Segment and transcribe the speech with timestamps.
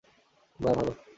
[0.59, 1.01] বাহ, ভালো।